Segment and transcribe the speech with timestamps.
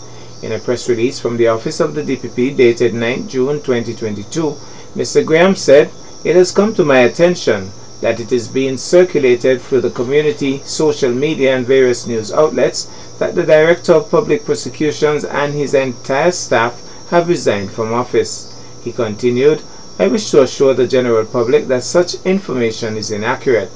[0.42, 4.56] In a press release from the office of the DPP dated 9 June 2022,
[4.96, 5.26] Mr.
[5.26, 5.90] Graham said,
[6.24, 7.70] It has come to my attention
[8.00, 12.84] that it is being circulated through the community, social media, and various news outlets
[13.18, 18.54] that the Director of Public Prosecutions and his entire staff have resigned from office.
[18.84, 19.62] He continued,
[19.98, 23.70] I wish to assure the general public that such information is inaccurate.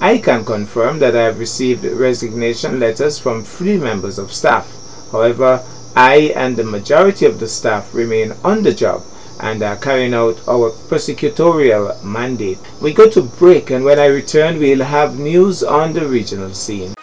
[0.00, 4.70] I can confirm that I have received resignation letters from three members of staff.
[5.10, 5.64] However,
[5.96, 9.02] I and the majority of the staff remain on the job
[9.40, 12.58] and are carrying out our prosecutorial mandate.
[12.80, 16.94] We go to break and when I return we'll have news on the regional scene.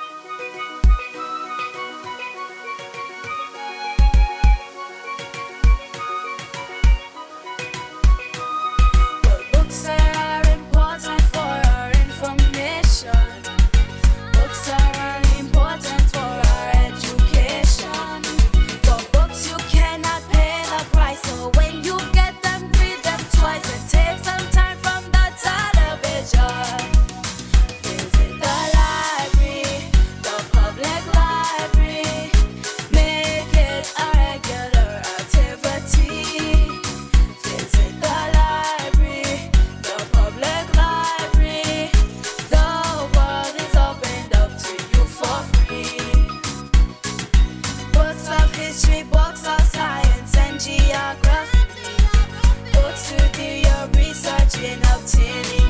[48.72, 51.60] history, books of science and geography.
[52.72, 55.61] Books to do your research in obtaining.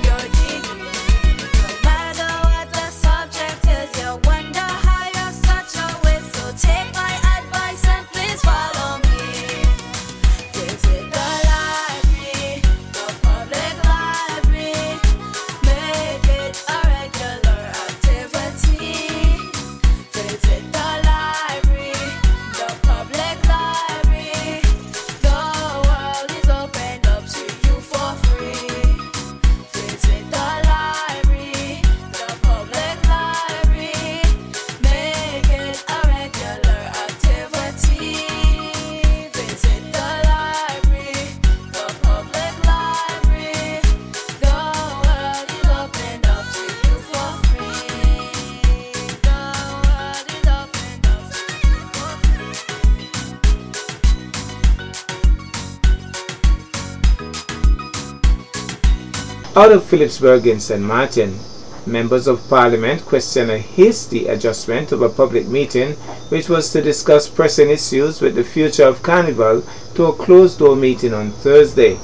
[59.62, 60.82] Out of Philipsburg in St.
[60.82, 61.38] Martin,
[61.86, 65.92] members of parliament questioned a hasty adjustment of a public meeting
[66.30, 69.64] which was to discuss pressing issues with the future of Carnival
[69.94, 71.98] to a closed-door meeting on Thursday.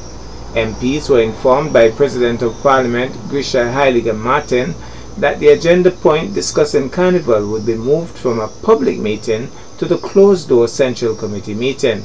[0.54, 4.76] MPs were informed by President of Parliament Grisha Heyliger Marten
[5.18, 9.50] that the agenda point discussing Carnival would be moved from a public meeting
[9.80, 12.04] to the closed-door Central Committee meeting.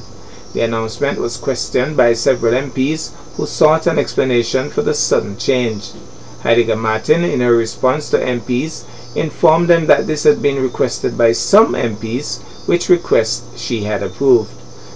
[0.54, 5.92] The announcement was questioned by several MPs who sought an explanation for the sudden change.
[6.42, 8.84] Heyliger Marten, in her response to MPs,
[9.16, 14.50] informed them that this had been requested by some MPs, which request she had approved.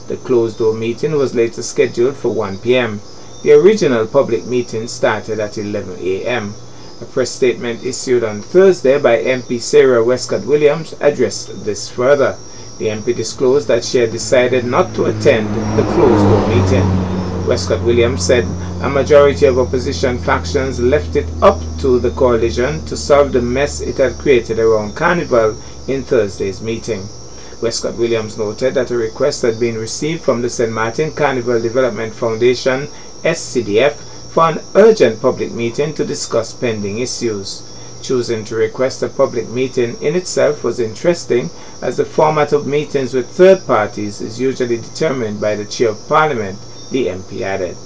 [0.09, 3.00] The closed door meeting was later scheduled for 1 p.m.
[3.43, 6.55] The original public meeting started at 11 a.m.
[7.00, 12.37] A press statement issued on Thursday by MP Sarah Wescot Williams addressed this further.
[12.79, 15.49] The MP disclosed that she had decided not to attend
[15.79, 17.16] the closed door meeting.
[17.46, 18.44] Wescot Williams said
[18.82, 23.81] a majority of opposition factions left it up to the coalition to solve the mess
[23.81, 25.56] it had created around Carnival
[25.87, 27.02] in Thursday's meeting.
[27.62, 30.72] Wescot Williams noted that a request had been received from the St.
[30.72, 32.88] Martin Carnival Development Foundation,
[33.22, 33.94] SCDF,
[34.32, 37.62] for an urgent public meeting to discuss pending issues.
[38.02, 41.50] Choosing to request a public meeting in itself was interesting
[41.81, 46.08] as the format of meetings with third parties is usually determined by the Chair of
[46.08, 46.58] Parliament,
[46.91, 47.77] the MP added.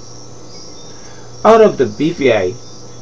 [1.43, 2.55] Out of the BVI,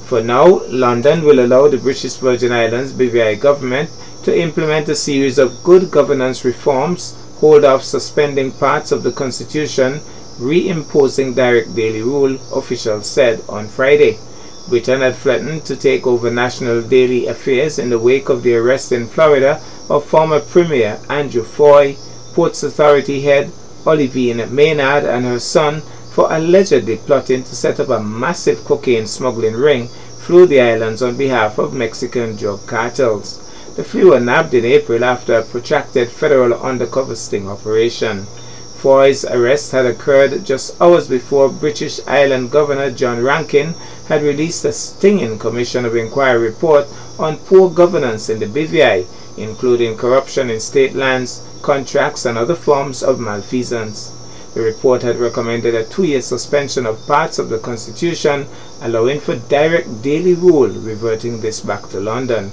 [0.06, 3.90] for now, London will allow the British Virgin Islands BVI government
[4.24, 10.02] to implement a series of good governance reforms, hold off suspending parts of the constitution
[10.40, 14.18] reimposing direct daily rule, officials said on Friday.
[14.70, 18.92] Britain had threatened to take over national daily affairs in the wake of the arrest
[18.92, 21.98] in Florida of former Premier Andrew Fahie,
[22.34, 23.52] Ports Authority head
[23.86, 25.82] Oleanvine Maynard and her son
[26.12, 29.88] for allegedly plotting to set up a massive cocaine smuggling ring
[30.20, 33.40] through the islands on behalf of Mexican drug cartels.
[33.76, 38.28] The three were nabbed in April after a protracted federal undercover sting operation.
[38.76, 43.76] Fahie's arrest had occurred just hours before British Island Governor John Rankin
[44.08, 46.88] had released a stinging Commission of Inquiry report
[47.18, 49.06] on poor governance in the BVI,
[49.40, 54.12] including corruption in state lands, contracts, and other forms of malfeasance.
[54.54, 58.48] The report had recommended a two-year suspension of parts of the Constitution,
[58.82, 62.52] allowing for direct daily rule, reverting this back to London.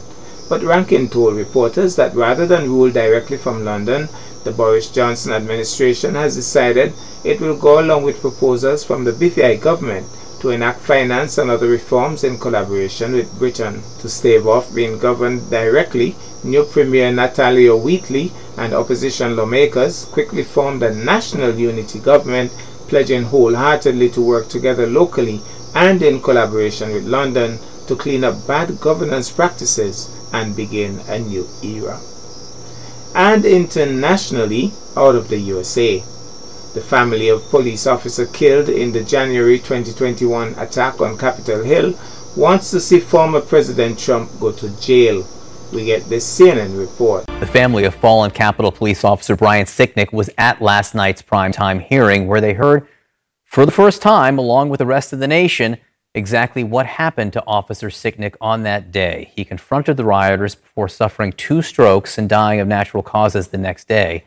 [0.48, 4.08] But Rankin told reporters that rather than rule directly from London,
[4.44, 6.92] the Boris Johnson administration has decided
[7.24, 10.06] it will go along with proposals from the BVI government
[10.40, 13.82] to enact finance and other reforms in collaboration with Britain.
[14.00, 20.82] To stave off being governed directly, new Premier Natalio Wheatley and opposition lawmakers quickly formed
[20.82, 22.50] a national unity government,
[22.88, 25.40] pledging wholeheartedly to work together locally
[25.74, 31.46] and in collaboration with London to clean up bad governance practices and begin a new
[31.62, 32.00] era
[33.16, 36.04] and internationally out of the USA.
[36.76, 41.98] The family of police officer killed in the January 2021 attack on Capitol Hill
[42.36, 45.26] wants to see former President Trump go to jail.
[45.72, 47.24] We get this CNN report.
[47.40, 52.26] The family of fallen Capitol Police Officer Brian Sicknick was at last night's primetime hearing
[52.26, 52.86] where they heard
[53.42, 55.78] for the first time, along with the rest of the nation,
[56.14, 59.32] exactly what happened to Officer Sicknick on that day.
[59.34, 63.88] He confronted the rioters before suffering two strokes and dying of natural causes the next
[63.88, 64.24] day.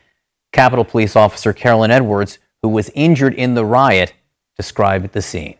[0.51, 4.13] Capitol Police Officer Carolyn Edwards, who was injured in the riot,
[4.57, 5.55] described the scene.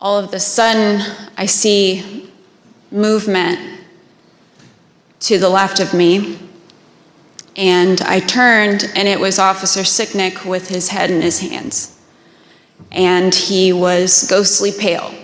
[0.00, 1.00] All of the sudden,
[1.36, 2.30] I see
[2.90, 3.80] movement
[5.20, 6.38] to the left of me.
[7.54, 11.92] And I turned, and it was Officer Sicknick with his head in his hands
[12.90, 15.14] and he was ghostly pale,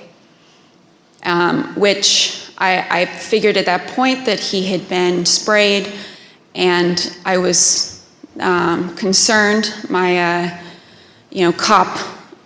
[1.25, 5.93] um, which I, I, figured at that point that he had been sprayed,
[6.59, 8.05] and I was
[8.41, 9.73] um, concerned.
[9.89, 10.59] My, uh,
[11.31, 11.99] you know, cop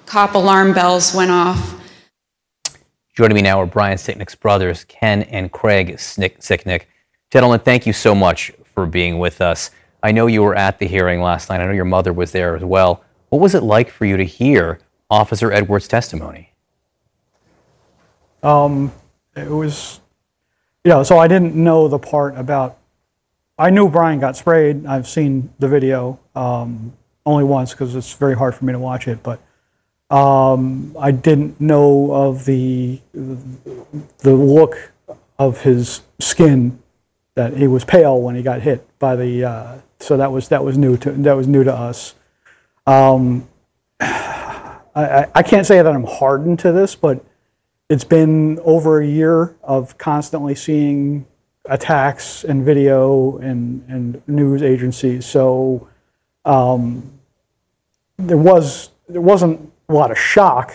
[0.06, 1.80] cop alarm bells went off.
[3.14, 6.82] Joining me now are Brian Sicknick's brothers, Ken and Craig Sicknick.
[7.30, 9.70] Gentlemen, thank you so much for being with us.
[10.02, 11.60] I know you were at the hearing last night.
[11.60, 13.04] I know your mother was there as well.
[13.30, 14.78] What was it like for you to hear
[15.10, 16.52] Officer Edwards' testimony?
[18.42, 18.92] Um,
[19.34, 20.00] it was,
[20.84, 22.78] you know, so I didn't know the part about.
[23.58, 24.86] I knew Brian got sprayed.
[24.86, 26.92] I've seen the video um,
[27.26, 29.40] only once because it's very hard for me to watch it, but
[30.10, 34.92] um, I didn't know of the the look
[35.38, 36.78] of his skin
[37.34, 39.44] that he was pale when he got hit by the.
[39.44, 42.14] Uh, so that was that was new to that was new to us.
[42.86, 43.48] Um,
[44.00, 47.24] I, I can't say that I'm hardened to this, but
[47.88, 51.26] it's been over a year of constantly seeing
[51.66, 55.26] attacks and video and, and news agencies.
[55.26, 55.88] So
[56.44, 57.18] um,
[58.18, 60.72] there was there wasn't a lot of shock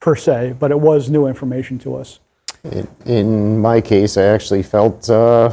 [0.00, 2.20] per se, but it was new information to us.
[2.64, 5.52] In, in my case, I actually felt uh,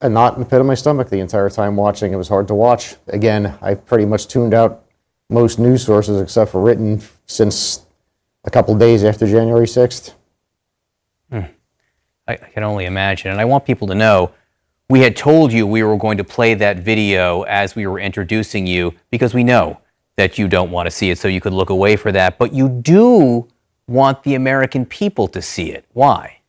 [0.00, 2.12] a knot in the pit of my stomach the entire time watching.
[2.12, 2.96] It was hard to watch.
[3.08, 4.84] Again, I pretty much tuned out
[5.28, 7.86] most news sources except for written since
[8.44, 10.12] a couple days after January 6th.
[11.30, 11.40] Hmm.
[12.26, 13.30] I, I can only imagine.
[13.30, 14.32] And I want people to know
[14.88, 18.66] We had told you we were going to play that video as we were introducing
[18.66, 19.80] you because we know
[20.16, 22.38] that you don't want to see it, so you could look away for that.
[22.38, 23.48] But you do
[23.88, 25.86] want the American people to see it.
[25.94, 26.40] Why?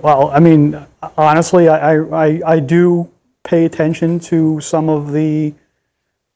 [0.00, 0.86] Well, I mean,
[1.18, 3.10] honestly, I, I, I do
[3.42, 5.54] pay attention to some of the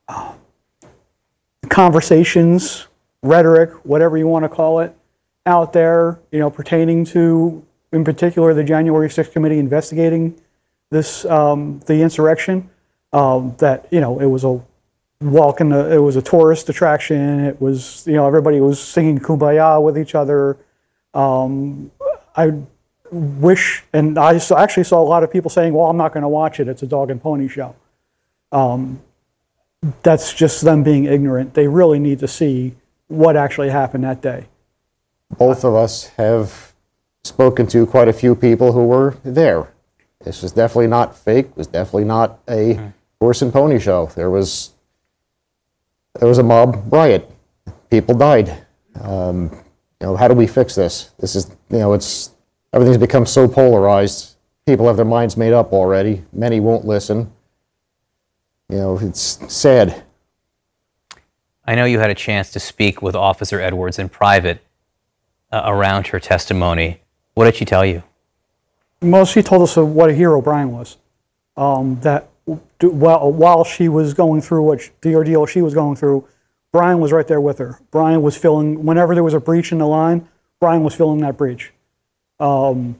[0.09, 0.33] uh,
[1.69, 2.89] conversations,
[3.23, 4.96] rhetoric, whatever you want to call it,
[5.47, 10.39] out there, you know, pertaining to, in particular, the January 6th committee investigating
[10.91, 12.71] this, um, the insurrection.
[13.13, 14.61] Um, that, you know, it was a
[15.21, 17.41] walk in the, it was a tourist attraction.
[17.45, 20.59] It was, you know, everybody was singing kumbaya with each other.
[21.15, 21.91] Um,
[22.37, 22.53] I
[23.11, 26.29] wish, and I actually saw a lot of people saying, well, I'm not going to
[26.29, 26.69] watch it.
[26.69, 27.75] It's a dog and pony show.
[28.53, 29.01] Um,
[30.03, 31.55] that's just them being ignorant.
[31.55, 32.75] They really need to see
[33.09, 34.47] what actually happened that day.
[35.31, 36.73] Both of us have
[37.25, 39.69] spoken to quite a few people who were there.
[40.25, 41.47] This was definitely not fake.
[41.47, 44.07] It was definitely not a horse and pony show.
[44.15, 44.73] There was
[46.19, 47.31] there was a mob riot.
[47.91, 48.67] People died.
[49.01, 49.51] Um,
[50.01, 51.11] you know, how do we fix this?
[51.19, 52.31] This is you know, it's
[52.73, 54.37] everything's become so polarized.
[54.67, 56.25] People have their minds made up already.
[56.33, 57.31] Many won't listen.
[58.69, 60.03] You know, it's sad.
[61.65, 64.66] I know you had a chance to speak with Officer Edwards in private
[65.53, 67.01] uh, around her testimony.
[67.35, 68.03] What did she tell you?
[69.03, 70.97] Well, she told us what a hero Brian was.
[71.57, 72.29] Um, that
[72.81, 76.27] while, while she was going through what sh- the ordeal she was going through,
[76.73, 77.81] Brian was right there with her.
[77.91, 80.29] Brian was filling, whenever there was a breach in the line,
[80.61, 81.73] Brian was filling that breach.
[82.41, 82.99] Um,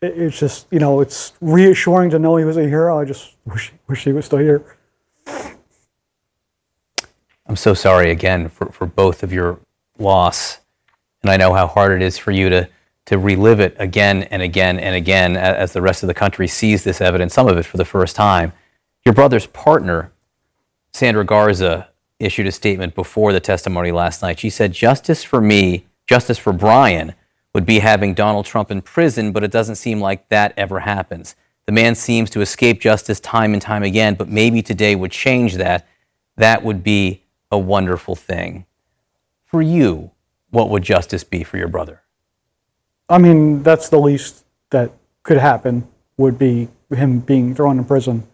[0.00, 2.98] it- it's just, you know, it's reassuring to know he was a hero.
[2.98, 4.62] I just wish, wish he was still here.
[7.46, 9.60] I'm so sorry again for, for both of your
[9.98, 10.58] loss.
[11.26, 12.68] And I know how hard it is for you to,
[13.06, 16.84] to relive it again and again and again as the rest of the country sees
[16.84, 18.52] this evidence, some of it for the first time.
[19.04, 20.12] Your brother's partner,
[20.92, 21.88] Sandra Garza,
[22.20, 24.38] issued a statement before the testimony last night.
[24.38, 27.12] She said, Justice for me, justice for Brian,
[27.52, 31.34] would be having Donald Trump in prison, but it doesn't seem like that ever happens.
[31.64, 35.54] The man seems to escape justice time and time again, but maybe today would change
[35.54, 35.88] that.
[36.36, 38.64] That would be a wonderful thing.
[39.42, 40.12] For you,
[40.50, 42.02] what would justice be for your brother?
[43.08, 45.86] I mean, that's the least that could happen
[46.16, 48.26] would be him being thrown in prison.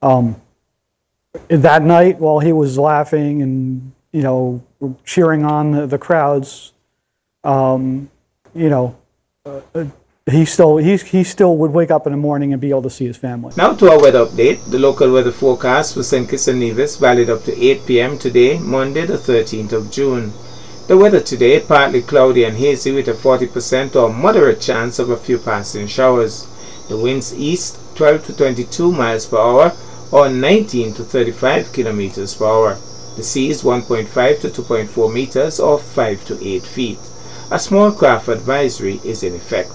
[0.00, 0.40] Um,
[1.48, 4.62] that night, while he was laughing and you know
[5.04, 6.72] cheering on the, the crowds,
[7.44, 8.10] um,
[8.54, 8.96] you know,
[9.46, 9.84] uh, uh,
[10.30, 12.90] he still he he still would wake up in the morning and be able to
[12.90, 13.52] see his family.
[13.56, 14.70] Now to our weather update.
[14.70, 16.28] The local weather forecast for St.
[16.28, 18.18] Kitts and Nevis valid up to 8 p.m.
[18.18, 20.32] today, Monday the 13th of June.
[20.88, 25.16] The weather today partly cloudy and hazy with a 40% or moderate chance of a
[25.16, 26.48] few passing showers.
[26.88, 29.72] The winds east 12 to 22 miles per hour
[30.10, 32.78] or 19 to 35 kilometers per hour.
[33.16, 36.98] The sea is 1.5 to 2.4 meters or 5 to 8 feet.
[37.52, 39.70] A small craft advisory is in effect.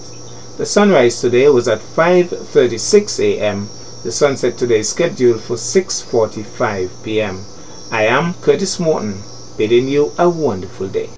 [0.58, 3.68] The sunrise today was at 5:36 a.m.
[4.02, 7.44] The sunset today is scheduled for 6:45 p.m.
[7.90, 9.22] I am Curtis Morton,
[9.58, 11.17] bidding you a wonderful day.